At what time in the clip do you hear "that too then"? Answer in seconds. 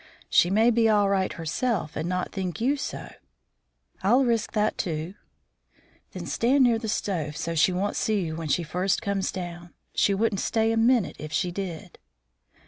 4.53-6.25